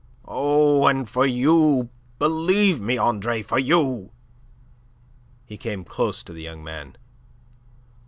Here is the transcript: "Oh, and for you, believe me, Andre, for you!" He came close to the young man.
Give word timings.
"Oh, 0.25 0.87
and 0.87 1.07
for 1.07 1.27
you, 1.27 1.91
believe 2.17 2.81
me, 2.81 2.97
Andre, 2.97 3.43
for 3.43 3.59
you!" 3.59 4.11
He 5.45 5.57
came 5.57 5.83
close 5.83 6.23
to 6.23 6.33
the 6.33 6.41
young 6.41 6.63
man. 6.63 6.97